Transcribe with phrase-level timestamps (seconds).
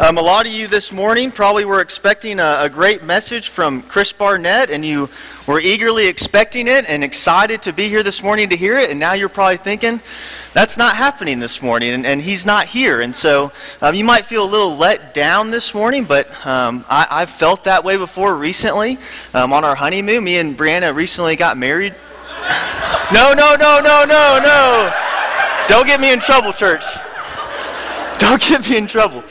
[0.00, 3.82] Um, a lot of you this morning probably were expecting a, a, great message from
[3.82, 5.10] Chris Barnett, and you
[5.46, 8.88] were eagerly expecting it and excited to be here this morning to hear it.
[8.88, 10.00] And now you're probably thinking,
[10.54, 13.02] that's not happening this morning, and, and he's not here.
[13.02, 13.52] And so
[13.82, 17.64] um, you might feel a little let down this morning, but um, I, have felt
[17.64, 18.96] that way before recently
[19.34, 20.24] um, on our honeymoon.
[20.24, 21.92] Me and Brianna recently got married.
[23.12, 24.94] no, no, no, no, no, no.
[25.68, 26.84] Don't get me in trouble, church.
[28.18, 29.24] Don't get me in trouble.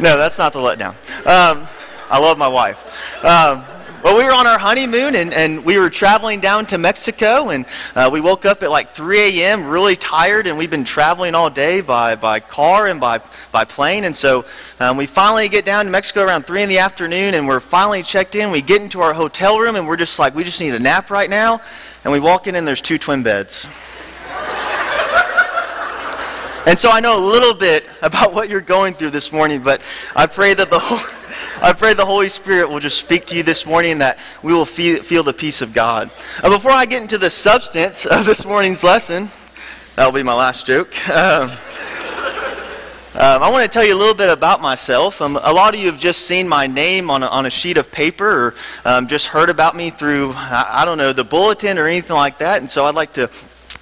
[0.00, 0.94] No, that's not the letdown.
[1.26, 1.66] Um,
[2.08, 3.24] I love my wife.
[3.24, 3.64] Um,
[4.04, 7.66] well, we were on our honeymoon and, and we were traveling down to Mexico, and
[7.96, 11.50] uh, we woke up at like 3 a.m., really tired, and we've been traveling all
[11.50, 14.04] day by, by car and by, by plane.
[14.04, 14.44] And so
[14.78, 18.04] um, we finally get down to Mexico around 3 in the afternoon, and we're finally
[18.04, 18.52] checked in.
[18.52, 21.10] We get into our hotel room, and we're just like, we just need a nap
[21.10, 21.60] right now.
[22.04, 23.68] And we walk in, and there's two twin beds.
[26.68, 29.80] And so I know a little bit about what you're going through this morning, but
[30.14, 30.98] I pray that the whole,
[31.62, 34.52] I pray the Holy Spirit will just speak to you this morning and that we
[34.52, 36.10] will feel, feel the peace of God.
[36.42, 39.30] Uh, before I get into the substance of this morning's lesson,
[39.96, 40.92] that'll be my last joke.
[41.08, 41.52] Um,
[43.14, 45.20] um, I want to tell you a little bit about myself.
[45.20, 47.76] Um, a lot of you have just seen my name on a, on a sheet
[47.76, 51.78] of paper or um, just heard about me through, I, I, don't know, the bulletin
[51.78, 52.60] or anything like that.
[52.60, 53.28] And so I'd like to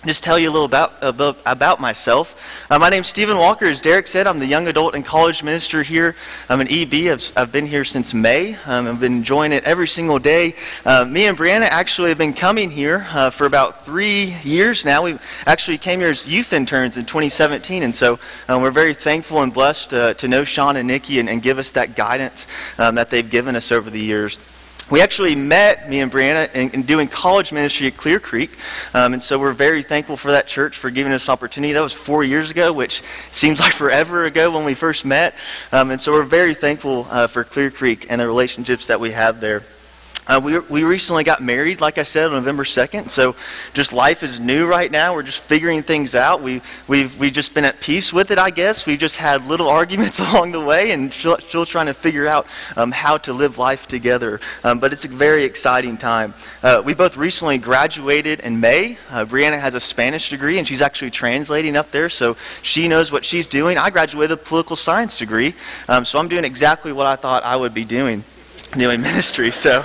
[0.06, 2.66] just tell you a little about, about, about myself.
[2.70, 3.66] Uh, my name's Stephen Walker.
[3.66, 6.14] As Derek said, I'm the young adult and college minister here.
[6.48, 7.12] I'm an EB.
[7.12, 8.54] I've, I've been here since May.
[8.66, 10.54] Um, I've been enjoying it every single day.
[10.84, 15.02] Uh, me and Brianna actually have been coming here uh, for about three years now.
[15.02, 18.18] We actually came here as youth interns in 2017, and so
[18.48, 21.58] um, we're very thankful and blessed uh, to know Sean and Nikki and, and give
[21.58, 22.46] us that guidance
[22.78, 24.38] um, that they've given us over the years
[24.91, 28.56] we actually met, me and Brianna, in, in, doing college ministry at Clear Creek.
[28.95, 31.73] Um, and so we're very thankful for that church for giving us opportunity.
[31.73, 35.34] That was four years ago, which seems like forever ago when we first met.
[35.73, 39.11] Um, and so we're very thankful uh, for Clear Creek and the relationships that we
[39.11, 39.62] have there.
[40.28, 43.10] Uh, we, we recently got married, like I said, on November 2nd.
[43.10, 43.36] So
[43.74, 45.14] just life is new right now.
[45.14, 46.42] We're just figuring things out.
[46.42, 48.86] We, we've, we've just been at peace with it, I guess.
[48.86, 52.48] We've just had little arguments along the way and still, still trying to figure out
[52.77, 54.40] um, how to live life together.
[54.64, 56.34] Um, but it's a very exciting time.
[56.61, 58.98] Uh, we both recently graduated in May.
[59.11, 63.12] Uh, Brianna has a Spanish degree, and she's actually translating up there, so she knows
[63.12, 63.78] what she's doing.
[63.78, 65.55] I graduated with a political science degree,
[65.89, 68.24] um, so I'm doing exactly what I thought I would be doing,
[68.77, 69.52] doing ministry.
[69.52, 69.84] So.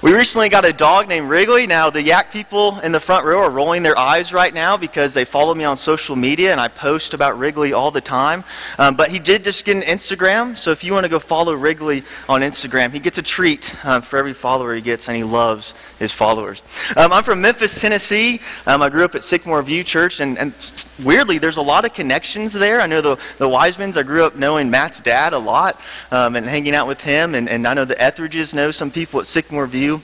[0.00, 1.66] we recently got a dog named Wrigley.
[1.66, 5.12] Now, the Yak people in the front row are rolling their eyes right now because
[5.12, 8.44] they follow me on social media and I post about Wrigley all the time.
[8.78, 11.52] Um, but he did just get an Instagram, so if you want to go follow
[11.52, 15.24] Wrigley on Instagram, he gets a treat um, for every follower he gets, and he
[15.24, 16.62] loves his followers.
[16.96, 18.40] Um, I'm from Memphis, Tennessee.
[18.68, 20.54] Um, I grew up at Sycamore View Church, and, and,
[21.02, 22.80] weirdly, there's a lot of connections there.
[22.80, 25.80] I know the, the Wisemans, I grew up knowing Matt's dad a lot
[26.12, 29.18] um, and hanging out with him, and, and I know the Etheridges know some people
[29.18, 29.97] at Sycamore View.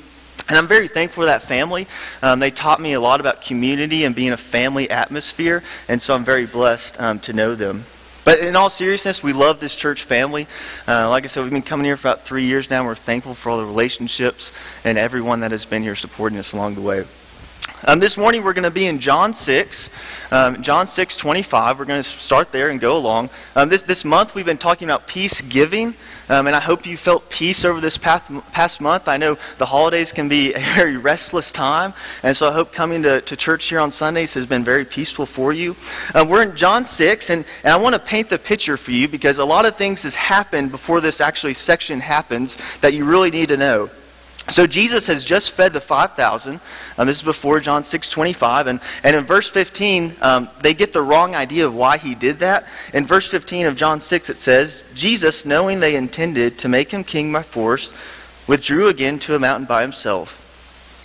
[0.49, 1.87] And I'm very thankful for that family.
[2.22, 6.15] Um, they taught me a lot about community and being a family atmosphere, and so
[6.15, 7.84] I'm very blessed um, to know them.
[8.25, 10.47] But in all seriousness, we love this church family.
[10.88, 12.84] Uh, like I said, we've been coming here for about three years now.
[12.84, 14.53] We're thankful for all the relationships
[14.84, 17.04] and everyone that has been here supporting us along the way.
[17.87, 19.91] Um, this morning we're going to be in John 6,
[20.31, 21.78] um, John 6, 25.
[21.78, 23.28] We're going to start there and go along.
[23.55, 25.89] Um, this, this month we've been talking about peace giving,
[26.31, 29.06] um, and I hope you felt peace over this past, past month.
[29.06, 33.03] I know the holidays can be a very restless time, and so I hope coming
[33.03, 35.77] to, to church here on Sundays has been very peaceful for you.
[36.15, 39.09] Uh, we're in John 6, and, and I want to paint the picture for you
[39.09, 43.31] because a lot of things has happened before this actually section happens that you really
[43.31, 43.91] need to know.
[44.49, 46.60] So Jesus has just fed the 5,000.
[46.99, 48.66] Um, this is before John 6.25.
[48.66, 52.41] And, and in verse 15, um, they get the wrong idea of why he did
[52.41, 52.66] that.
[52.93, 57.04] In verse 15 of John 6, it says, Jesus, knowing they intended to make him
[57.04, 57.94] king by force,
[58.47, 60.43] withdrew again to a mountain by himself.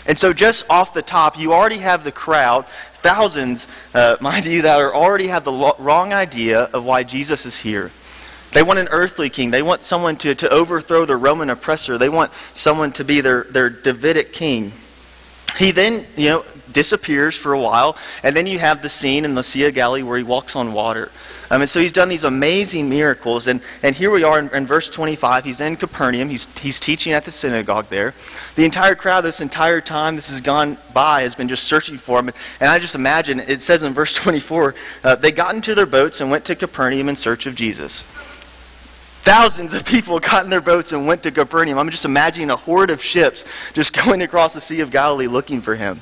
[0.05, 4.63] And so just off the top, you already have the crowd, thousands, uh, mind you,
[4.63, 7.91] that are already have the lo- wrong idea of why Jesus is here.
[8.51, 9.51] They want an earthly king.
[9.51, 11.97] They want someone to, to overthrow the Roman oppressor.
[11.97, 14.71] They want someone to be their, their Davidic king.
[15.57, 19.35] He then, you know, disappears for a while, and then you have the scene in
[19.35, 21.11] the Sea of Galilee where he walks on water.
[21.51, 23.47] Um, and so he's done these amazing miracles.
[23.47, 25.43] And, and here we are in, in, verse 25.
[25.43, 26.29] He's in Capernaum.
[26.29, 28.13] He's, he's teaching at the synagogue there.
[28.55, 32.19] The entire crowd, this entire time this has gone by, has been just searching for
[32.19, 32.29] him.
[32.59, 36.21] And I just imagine, it says in verse 24, uh, they got into their boats
[36.21, 38.03] and went to Capernaum in search of Jesus.
[39.21, 41.77] Thousands of people got in their boats and went to Capernaum.
[41.77, 43.43] I'm just imagining a horde of ships
[43.73, 45.99] just going across the Sea of Galilee looking for him.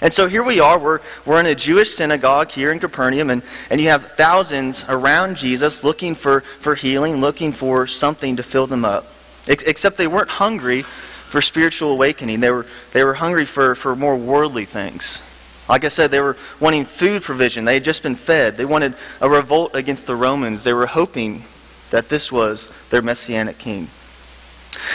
[0.00, 0.78] And so here we are.
[0.78, 5.36] We're, we're in a Jewish synagogue here in Capernaum, and, and you have thousands around
[5.36, 9.06] Jesus looking for, for healing, looking for something to fill them up.
[9.46, 14.16] Except they weren't hungry for spiritual awakening, they were, they were hungry for, for more
[14.16, 15.20] worldly things.
[15.68, 17.64] Like I said, they were wanting food provision.
[17.64, 18.56] They had just been fed.
[18.56, 20.62] They wanted a revolt against the Romans.
[20.62, 21.42] They were hoping
[21.90, 23.88] that this was their messianic king.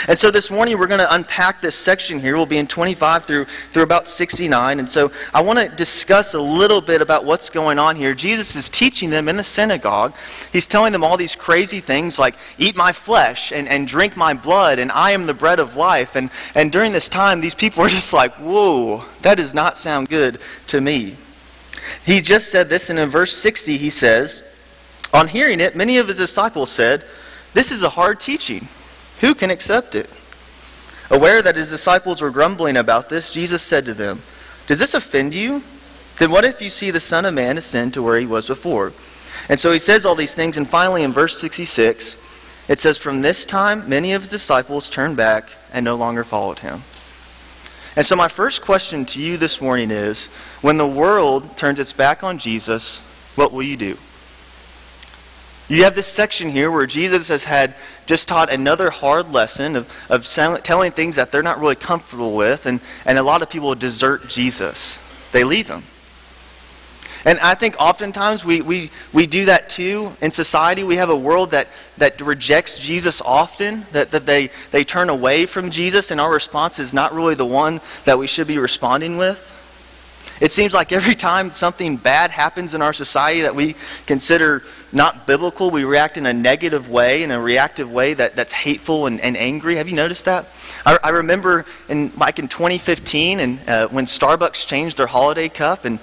[0.07, 2.35] And so this morning we're going to unpack this section here.
[2.35, 4.79] We'll be in 25 through, through about 69.
[4.79, 8.13] And so I want to discuss a little bit about what's going on here.
[8.13, 10.13] Jesus is teaching them in the synagogue.
[10.51, 14.33] He's telling them all these crazy things like, eat my flesh and, and drink my
[14.33, 16.15] blood, and I am the bread of life.
[16.15, 20.09] And, and during this time, these people are just like, whoa, that does not sound
[20.09, 21.15] good to me.
[22.05, 24.43] He just said this, and in verse 60 he says,
[25.13, 27.03] On hearing it, many of his disciples said,
[27.53, 28.67] This is a hard teaching.
[29.21, 30.09] Who can accept it?
[31.09, 34.21] Aware that his disciples were grumbling about this, Jesus said to them,
[34.67, 35.63] Does this offend you?
[36.19, 38.93] Then what if you see the Son of Man ascend to where he was before?
[39.47, 42.17] And so he says all these things, and finally in verse 66,
[42.67, 46.59] it says, From this time many of his disciples turned back and no longer followed
[46.59, 46.81] him.
[47.95, 50.27] And so my first question to you this morning is
[50.61, 52.99] when the world turns its back on Jesus,
[53.35, 53.97] what will you do?
[55.69, 57.75] You have this section here where Jesus has had
[58.07, 62.65] just taught another hard lesson of, of telling things that they're not really comfortable with,
[62.65, 64.99] and, and a lot of people desert Jesus.
[65.31, 65.83] They leave him.
[67.23, 70.83] And I think oftentimes we, we, we do that too in society.
[70.83, 71.67] We have a world that,
[71.97, 76.79] that rejects Jesus often, that, that they, they turn away from Jesus, and our response
[76.79, 79.57] is not really the one that we should be responding with.
[80.39, 83.75] It seems like every time something bad happens in our society that we
[84.05, 84.63] consider
[84.93, 89.05] not biblical, we react in a negative way, in a reactive way that, that's hateful
[89.05, 89.75] and, and angry.
[89.75, 90.47] Have you noticed that?
[90.85, 95.83] I, I remember in, like in 2015 and uh, when Starbucks changed their holiday cup
[95.83, 95.99] and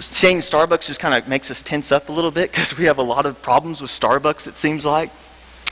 [0.00, 2.98] saying Starbucks just kind of makes us tense up a little bit because we have
[2.98, 5.10] a lot of problems with Starbucks, it seems like.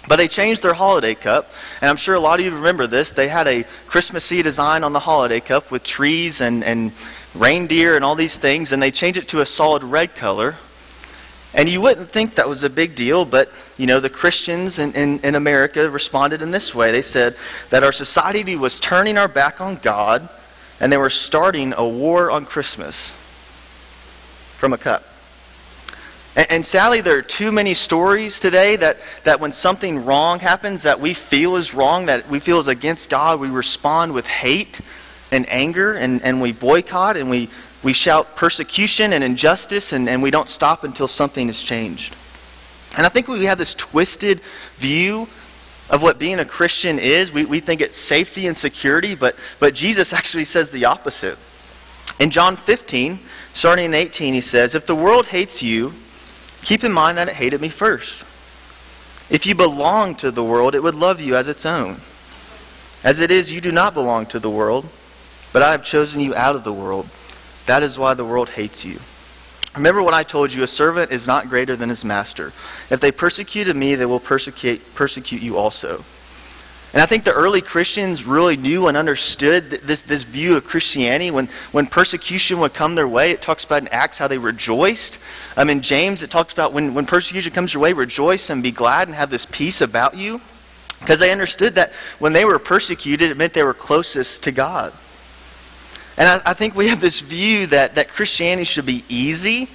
[0.08, 1.50] But they changed their holiday cup,
[1.81, 3.10] and I'm sure a lot of you remember this.
[3.10, 6.93] They had a Christmassy design on the holiday cup with trees and, and
[7.38, 10.56] reindeer and all these things, and they changed it to a solid red color.
[11.55, 14.93] And you wouldn't think that was a big deal, but you know, the Christians in,
[14.94, 16.93] in, in, America responded in this way.
[16.93, 17.37] They said
[17.71, 20.29] that our society was turning our back on God,
[20.81, 23.11] and they were starting a war on Christmas
[24.59, 25.05] from a cup.
[26.37, 30.82] And, and sadly, there are too many stories today that, that when something wrong happens
[30.82, 34.81] that we feel is wrong, that we feel is against God, we respond with hate
[35.31, 37.49] and anger and, and we boycott and we,
[37.82, 42.17] we shout persecution and injustice and, and we don't stop until something is changed.
[42.96, 44.40] And I think we have this twisted
[44.76, 45.28] view
[45.90, 47.32] of what being a Christian is.
[47.32, 51.38] We, we think it's safety and security, but, but Jesus actually says the opposite.
[52.19, 53.19] In John 15,
[53.52, 55.93] starting in 18, he says, If the world hates you,
[56.62, 58.22] keep in mind that it hated me first.
[59.29, 61.96] If you belong to the world, it would love you as its own.
[63.05, 64.88] As it is, you do not belong to the world
[65.56, 67.08] but I have chosen you out of the world.
[67.64, 69.00] That is why the world hates you.
[69.75, 72.53] Remember what I told you a servant is not greater than his master.
[72.91, 76.05] If they persecuted me, they will persecute, persecute you also.
[76.93, 81.31] And I think the early Christians really knew and understood this, this view of Christianity.
[81.31, 85.19] When, when persecution would come their way, it talks about in Acts how they rejoiced.
[85.56, 88.73] Um, in James, it talks about when, when persecution comes your way, rejoice and be
[88.73, 90.43] glad and have this peace about you.
[91.00, 94.93] Because they understood that when they were persecuted, it meant they were closest to God.
[96.19, 99.69] And I, I think we have this view that, that Christianity should be easy.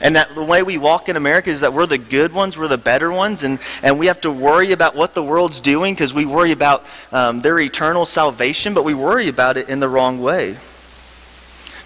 [0.00, 2.68] And that the way we walk in America is that we're the good ones, we're
[2.68, 6.12] the better ones, and, and we have to worry about what the world's doing because
[6.12, 10.20] we worry about um, their eternal salvation, but we worry about it in the wrong
[10.20, 10.56] way.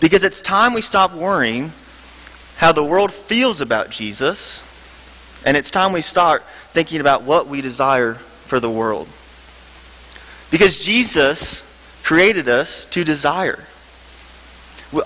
[0.00, 1.72] Because it's time we stop worrying
[2.56, 4.64] how the world feels about Jesus,
[5.44, 9.06] and it's time we start thinking about what we desire for the world.
[10.50, 11.62] Because Jesus
[12.08, 13.62] created us to desire.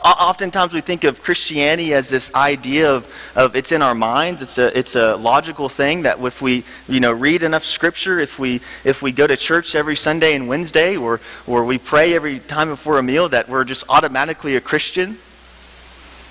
[0.05, 4.41] Oftentimes we think of Christianity as this idea of, of it's in our minds.
[4.41, 8.39] It's a, it's a logical thing that if we you know, read enough scripture, if
[8.39, 12.39] we, if we go to church every Sunday and Wednesday, or, or we pray every
[12.39, 15.19] time before a meal, that we're just automatically a Christian.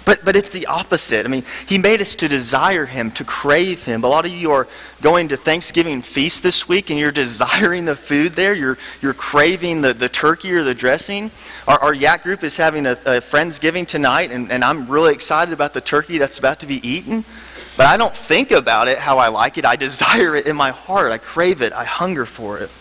[0.03, 1.25] But, but it's the opposite.
[1.25, 4.03] I mean, he made us to desire him, to crave him.
[4.03, 4.67] A lot of you are
[5.01, 8.53] going to Thanksgiving feast this week and you're desiring the food there.
[8.53, 11.29] You're, you're craving the, the turkey or the dressing.
[11.67, 15.53] Our, our Yak group is having a, a Friendsgiving tonight, and, and I'm really excited
[15.53, 17.23] about the turkey that's about to be eaten.
[17.77, 19.65] But I don't think about it how I like it.
[19.65, 21.11] I desire it in my heart.
[21.11, 21.73] I crave it.
[21.73, 22.71] I hunger for it.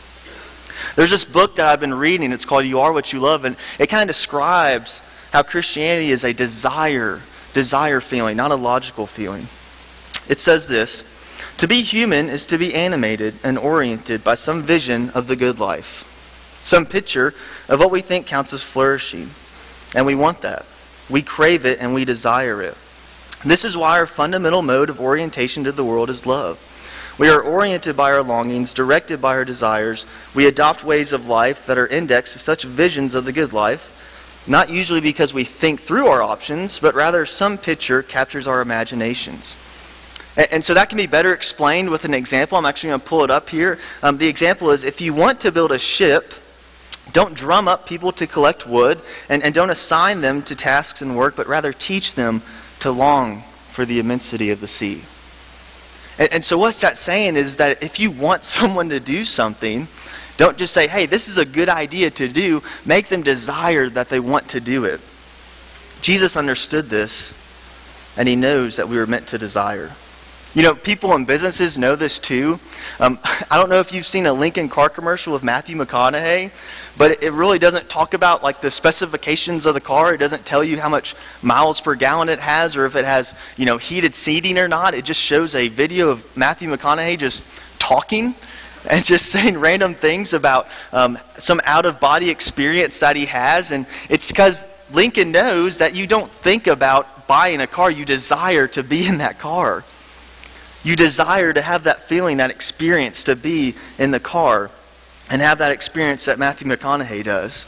[0.96, 2.32] There's this book that I've been reading.
[2.32, 6.24] It's called You Are What You Love, and it kind of describes how Christianity is
[6.24, 7.20] a desire,
[7.52, 9.46] desire feeling, not a logical feeling.
[10.28, 11.04] It says this
[11.58, 15.58] To be human is to be animated and oriented by some vision of the good
[15.58, 17.34] life, some picture
[17.68, 19.30] of what we think counts as flourishing.
[19.94, 20.66] And we want that.
[21.08, 22.76] We crave it and we desire it.
[23.44, 26.66] This is why our fundamental mode of orientation to the world is love.
[27.18, 30.06] We are oriented by our longings, directed by our desires.
[30.34, 33.99] We adopt ways of life that are indexed to such visions of the good life,
[34.46, 39.56] not usually because we think through our options, but rather some picture captures our imaginations.
[40.36, 42.56] And, so that can be better explained with an example.
[42.56, 43.78] I'm actually going to pull it up here.
[44.02, 46.32] Um, the example is if you want to build a ship,
[47.12, 51.16] don't drum up people to collect wood, and, and don't assign them to tasks and
[51.16, 52.42] work, but rather teach them
[52.78, 53.42] to long
[53.72, 55.02] for the immensity of the sea.
[56.18, 59.88] And, and so, what's that saying is that if you want someone to do something,
[60.40, 62.62] don't just say, hey, this is a good idea to do.
[62.86, 64.98] Make them desire that they want to do it.
[66.00, 67.34] Jesus understood this,
[68.16, 69.90] and he knows that we were meant to desire.
[70.54, 72.58] You know, people in businesses know this too.
[72.98, 73.18] Um,
[73.50, 76.50] I don't know if you've seen a Lincoln car commercial with Matthew McConaughey,
[76.96, 80.14] but it really doesn't talk about like the specifications of the car.
[80.14, 83.34] It doesn't tell you how much miles per gallon it has or if it has,
[83.58, 84.94] you know, heated seating or not.
[84.94, 87.44] It just shows a video of Matthew McConaughey just
[87.78, 88.34] talking
[88.88, 93.72] and just saying random things about um, some out of body experience that he has.
[93.72, 98.66] And it's because Lincoln knows that you don't think about buying a car, you desire
[98.68, 99.84] to be in that car.
[100.82, 104.70] You desire to have that feeling, that experience to be in the car
[105.30, 107.66] and have that experience that Matthew McConaughey does.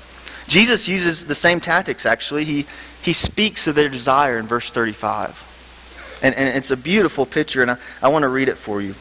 [0.49, 2.45] Jesus uses the same tactics, actually.
[2.45, 2.67] He,
[3.03, 6.21] he speaks of their desire in verse 35.
[6.23, 8.95] And, and it's a beautiful picture, and I, I want to read it for you.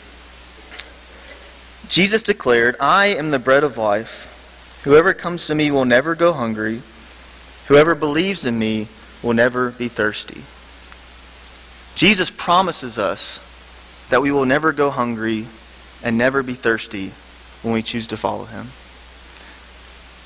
[1.92, 4.80] Jesus declared, I am the bread of life.
[4.86, 6.82] Whoever comes to me will never go hungry.
[7.68, 8.88] Whoever believes in me
[9.22, 10.42] will never be thirsty.
[11.96, 13.42] Jesus promises us
[14.10, 15.48] that we will never go hungry
[16.02, 17.12] and never be thirsty
[17.62, 18.68] when we choose to follow him.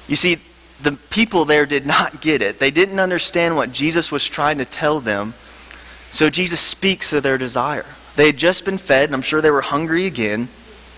[0.07, 0.37] You see,
[0.83, 2.59] the people there did not get it.
[2.59, 5.33] They didn't understand what Jesus was trying to tell them.
[6.11, 7.87] So Jesus speaks of their desire.
[8.17, 10.47] They had just been fed, and I'm sure they were hungry again.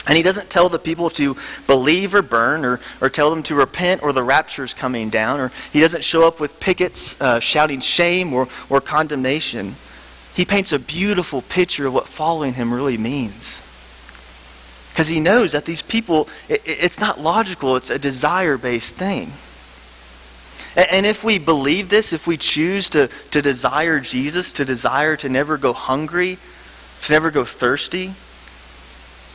[0.08, 1.36] And he doesn't tell the people to
[1.68, 5.40] believe or burn or, or tell them to repent or the rapture is coming down.
[5.40, 9.76] Or he doesn't show up with pickets uh, shouting shame or, or condemnation
[10.38, 13.64] he paints a beautiful picture of what following him really means.
[14.92, 19.32] Because he knows that these people, it, it's not logical, it's a desire based thing.
[20.76, 25.18] And, and if we believe this, if we choose to, to desire Jesus, to desire
[25.18, 26.38] to never go hungry,
[27.02, 28.14] to never go thirsty,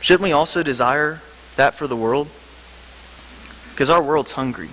[0.03, 1.21] shouldn't we also desire
[1.55, 2.27] that for the world?
[3.71, 4.69] Because our world's hungry.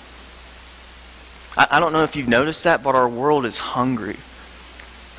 [1.57, 4.17] I, I don't know if you've noticed that, but our world is hungry.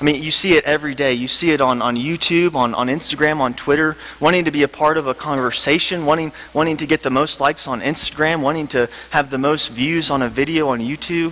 [0.01, 1.13] I mean, you see it every day.
[1.13, 4.67] You see it on, on YouTube, on, on Instagram, on Twitter, wanting to be a
[4.67, 8.89] part of a conversation, wanting, wanting to get the most likes on Instagram, wanting to
[9.11, 11.31] have the most views on a video on YouTube.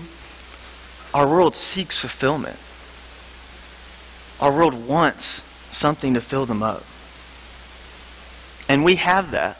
[1.13, 2.57] Our world seeks fulfillment.
[4.39, 5.43] Our world wants
[5.75, 6.83] something to fill them up.
[8.69, 9.57] And we have that.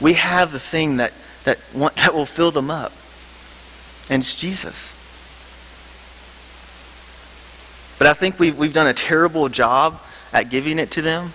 [0.00, 1.12] We have the thing that,
[1.44, 2.92] that, want, that will fill them up.
[4.10, 4.92] And it's Jesus.
[7.98, 10.00] But I think we've, we've done a terrible job
[10.32, 11.32] at giving it to them.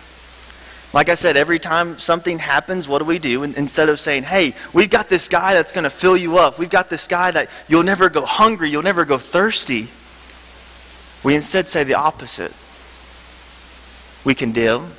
[0.94, 3.44] Like I said, every time something happens, what do we do?
[3.44, 6.70] Instead of saying, hey, we've got this guy that's going to fill you up, we've
[6.70, 9.88] got this guy that you'll never go hungry, you'll never go thirsty,
[11.24, 12.52] we instead say the opposite.
[14.26, 14.92] We condemn,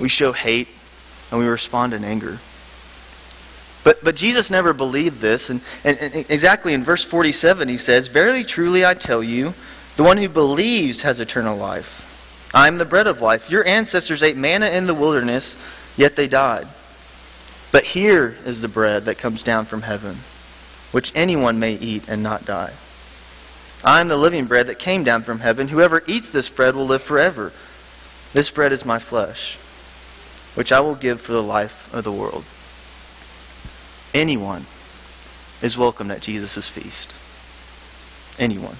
[0.00, 0.68] we show hate,
[1.30, 2.38] and we respond in anger.
[3.82, 5.50] But, but Jesus never believed this.
[5.50, 9.54] And, and, and exactly in verse 47, he says, Verily, truly, I tell you,
[9.96, 12.50] the one who believes has eternal life.
[12.54, 13.50] I am the bread of life.
[13.50, 15.56] Your ancestors ate manna in the wilderness,
[15.96, 16.66] yet they died.
[17.72, 20.16] But here is the bread that comes down from heaven,
[20.90, 22.72] which anyone may eat and not die.
[23.84, 25.68] I am the living bread that came down from heaven.
[25.68, 27.52] Whoever eats this bread will live forever.
[28.32, 29.58] This bread is my flesh,
[30.54, 32.44] which I will give for the life of the world.
[34.12, 34.66] Anyone
[35.62, 37.14] is welcome at Jesus' feast.
[38.38, 38.76] Anyone.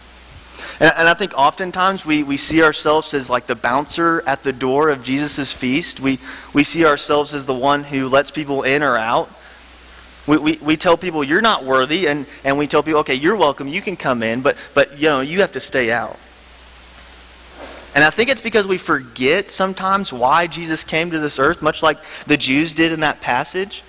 [0.80, 4.52] And, and I think oftentimes we, we see ourselves as like the bouncer at the
[4.52, 6.00] door of Jesus' feast.
[6.00, 6.18] We,
[6.52, 9.30] we see ourselves as the one who lets people in or out.
[10.26, 13.36] We, we, we tell people you're not worthy, and, and we tell people, okay, you're
[13.36, 16.18] welcome, you can come in, but, but you know, you have to stay out.
[17.94, 21.82] And I think it's because we forget sometimes why Jesus came to this earth, much
[21.82, 23.82] like the Jews did in that passage.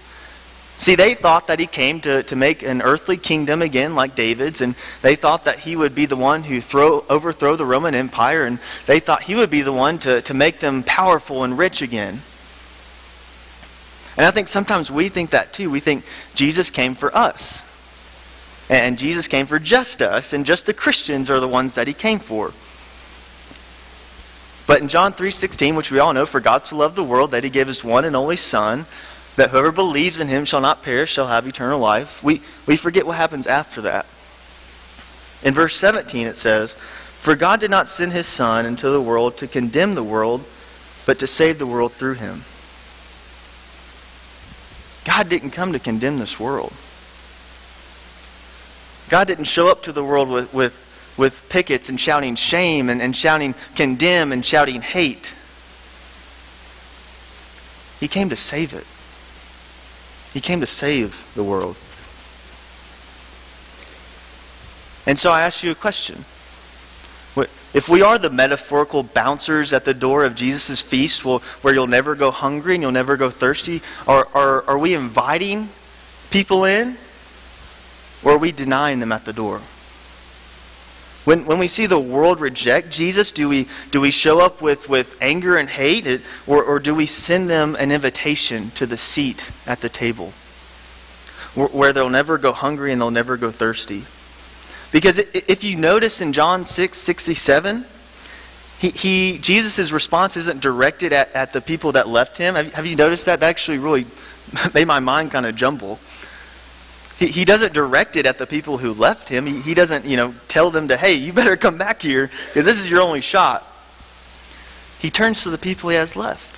[0.77, 4.61] See, they thought that he came to, to make an earthly kingdom again like David's,
[4.61, 8.45] and they thought that he would be the one who throw, overthrow the Roman Empire,
[8.45, 11.83] and they thought he would be the one to, to make them powerful and rich
[11.83, 12.21] again.
[14.17, 15.69] And I think sometimes we think that too.
[15.69, 16.03] We think
[16.33, 17.63] Jesus came for us.
[18.67, 21.93] And Jesus came for just us, and just the Christians are the ones that he
[21.93, 22.53] came for.
[24.67, 27.43] But in John 3:16, which we all know, for God so loved the world that
[27.43, 28.85] he gave his one and only son,
[29.35, 32.23] that whoever believes in him shall not perish, shall have eternal life.
[32.23, 34.05] We, we forget what happens after that.
[35.43, 39.37] In verse 17 it says, For God did not send his Son into the world
[39.37, 40.43] to condemn the world,
[41.05, 42.43] but to save the world through him.
[45.05, 46.73] God didn't come to condemn this world.
[49.09, 50.80] God didn't show up to the world with, with,
[51.17, 55.33] with pickets and shouting shame and, and shouting condemn and shouting hate.
[57.99, 58.85] He came to save it.
[60.33, 61.77] He came to save the world.
[65.05, 66.23] And so I ask you a question.
[67.73, 72.15] If we are the metaphorical bouncers at the door of Jesus' feast where you'll never
[72.15, 75.69] go hungry and you'll never go thirsty, are, are, are we inviting
[76.31, 76.97] people in
[78.23, 79.61] or are we denying them at the door?
[81.23, 84.89] When, when we see the world reject Jesus, do we, do we show up with,
[84.89, 89.51] with anger and hate, or, or do we send them an invitation to the seat
[89.67, 90.33] at the table
[91.53, 94.03] where they'll never go hungry and they'll never go thirsty?
[94.91, 97.85] Because if you notice in John 6 67,
[98.79, 102.55] he, he, Jesus' response isn't directed at, at the people that left him.
[102.55, 103.41] Have, have you noticed that?
[103.41, 104.07] That actually really
[104.73, 105.99] made my mind kind of jumble.
[107.21, 109.45] He, he doesn't direct it at the people who left him.
[109.45, 112.65] He, he doesn't, you know, tell them to, hey, you better come back here because
[112.65, 113.63] this is your only shot.
[114.97, 116.57] He turns to the people he has left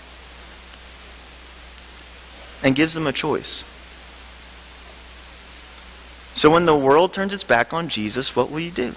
[2.63, 3.65] and gives them a choice.
[6.33, 8.93] So when the world turns its back on Jesus, what will you do?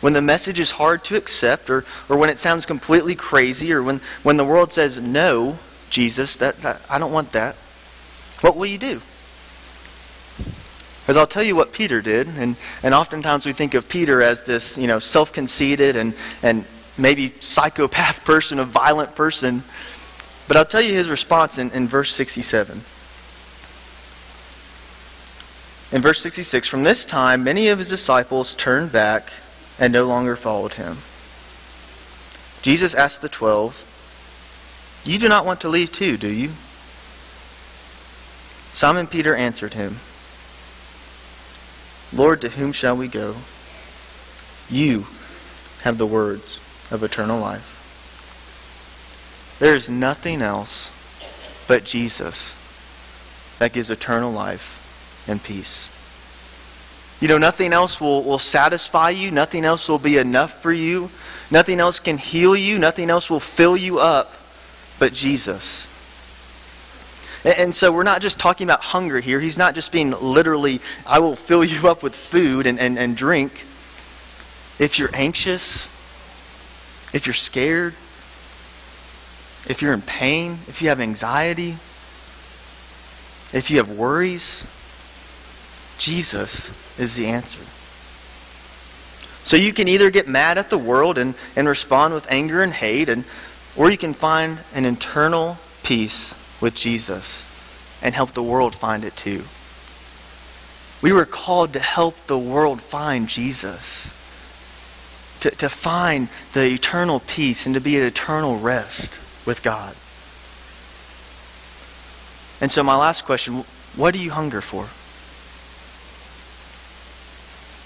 [0.00, 3.82] When the message is hard to accept, or, or when it sounds completely crazy, or
[3.82, 5.58] when, when the world says, no,
[5.90, 7.56] Jesus, that, that, I don't want that,
[8.42, 9.00] what will you do?
[11.06, 14.42] Because I'll tell you what Peter did, and, and oftentimes we think of Peter as
[14.42, 16.64] this, you know, self-conceited and, and
[16.98, 19.62] maybe psychopath person, a violent person.
[20.48, 22.78] But I'll tell you his response in, in verse 67.
[25.92, 29.32] In verse 66, from this time many of his disciples turned back
[29.78, 30.96] and no longer followed him.
[32.62, 33.84] Jesus asked the twelve,
[35.04, 36.50] You do not want to leave too, do you?
[38.72, 39.98] Simon Peter answered him,
[42.12, 43.34] Lord, to whom shall we go?
[44.70, 45.06] You
[45.82, 47.72] have the words of eternal life.
[49.58, 50.92] There is nothing else
[51.66, 52.56] but Jesus
[53.58, 55.90] that gives eternal life and peace.
[57.20, 59.30] You know, nothing else will, will satisfy you.
[59.30, 61.10] Nothing else will be enough for you.
[61.50, 62.78] Nothing else can heal you.
[62.78, 64.34] Nothing else will fill you up
[64.98, 65.88] but Jesus.
[67.46, 69.38] And so we're not just talking about hunger here.
[69.38, 73.16] He's not just being literally, I will fill you up with food and, and, and
[73.16, 73.64] drink.
[74.80, 75.86] If you're anxious,
[77.14, 77.92] if you're scared,
[79.68, 81.76] if you're in pain, if you have anxiety,
[83.52, 84.66] if you have worries,
[85.98, 87.62] Jesus is the answer.
[89.44, 92.72] So you can either get mad at the world and, and respond with anger and
[92.72, 93.24] hate, and,
[93.76, 97.46] or you can find an internal peace with Jesus
[98.02, 99.44] and help the world find it too.
[101.02, 104.14] We were called to help the world find Jesus,
[105.40, 109.94] to, to find the eternal peace and to be at eternal rest with God.
[112.60, 113.64] And so, my last question
[113.96, 114.88] what do you hunger for?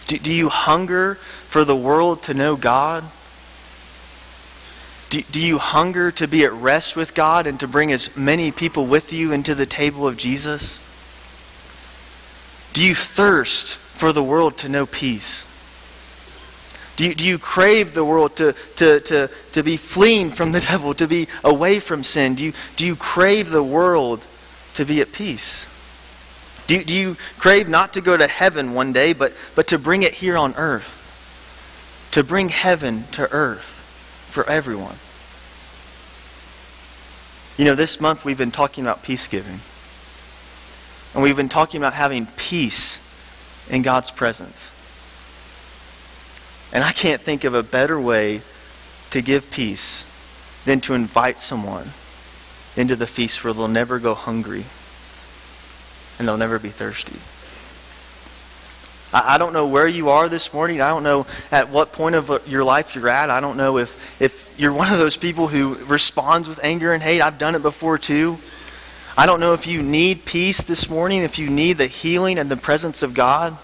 [0.08, 3.04] Do, do you hunger for the world to know God?
[5.10, 8.52] Do, do you hunger to be at rest with God and to bring as many
[8.52, 10.80] people with you into the table of Jesus?
[12.72, 15.46] Do you thirst for the world to know peace?
[16.94, 20.60] Do you, do you crave the world to, to, to, to be fleeing from the
[20.70, 22.36] devil, to be away from sin?
[22.36, 24.24] Do you, do you crave the world
[24.74, 25.66] to be at peace?
[26.68, 29.78] Do you, do you crave not to go to heaven one day, but, but to
[29.78, 30.98] bring it here on earth?
[32.12, 33.79] To bring heaven to earth
[34.30, 34.96] for everyone.
[37.58, 39.60] You know, this month we've been talking about peace giving.
[41.12, 43.00] And we've been talking about having peace
[43.68, 44.72] in God's presence.
[46.72, 48.42] And I can't think of a better way
[49.10, 50.04] to give peace
[50.64, 51.90] than to invite someone
[52.76, 54.64] into the feast where they'll never go hungry
[56.18, 57.18] and they'll never be thirsty.
[59.12, 60.80] I, don't know where you are this morning.
[60.80, 63.28] I don't know at what point of uh, your life you're at.
[63.28, 67.02] I don't know if, if you're one of those people who responds with anger and
[67.02, 67.20] hate.
[67.20, 68.38] I've done it before too.
[69.16, 72.48] I don't know if you need peace this morning, if you need the healing and
[72.48, 73.56] the presence of God.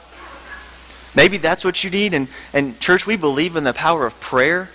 [1.14, 2.12] Maybe that's what you need.
[2.12, 4.68] And, and church, we believe in the power of prayer.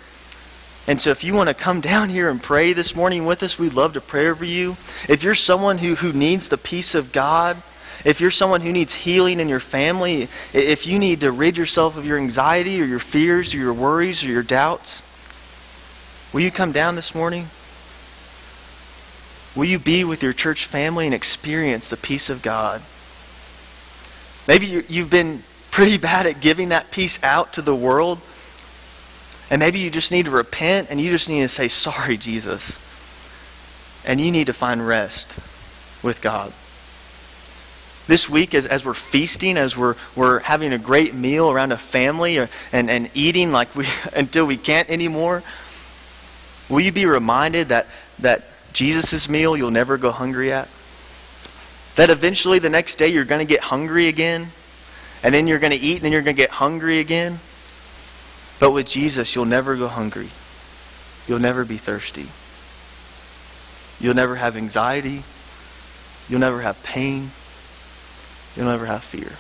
[0.87, 3.59] And so if you want to come down here and pray this morning with us,
[3.59, 4.77] we'd love to pray over you.
[5.09, 7.61] If you're someone who, who needs the peace of God,
[8.03, 11.97] if you're someone who needs healing in your family, if you need to rid yourself
[11.97, 15.03] of your anxiety or your fears or your worries or your doubts,
[16.33, 17.47] will you come down this morning?
[19.55, 22.81] Will you be with your church family and experience the peace of God?
[24.47, 28.19] Maybe you've been pretty bad at giving that peace out to the world.
[29.49, 32.79] And maybe you just need to repent and you just need to say, Sorry, Jesus.
[34.05, 35.37] And you need to find rest
[36.01, 36.53] with God.
[38.11, 41.77] This week, as, as we're feasting, as we're, we're having a great meal around a
[41.77, 45.43] family or, and, and eating like we, until we can't anymore,
[46.67, 47.87] will you be reminded that,
[48.19, 48.43] that
[48.73, 50.67] Jesus' meal you'll never go hungry at?
[51.95, 54.49] That eventually the next day you're going to get hungry again,
[55.23, 57.39] and then you're going to eat, and then you're going to get hungry again.
[58.59, 60.31] But with Jesus, you'll never go hungry.
[61.29, 62.27] You'll never be thirsty.
[64.03, 65.23] You'll never have anxiety.
[66.27, 67.31] You'll never have pain.
[68.55, 69.31] You'll never have fear.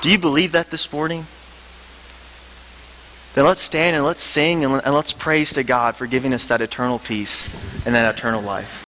[0.00, 1.26] Do you believe that this morning?
[3.34, 6.60] Then let's stand and let's sing and let's praise to God for giving us that
[6.60, 7.48] eternal peace
[7.86, 8.84] and that eternal life.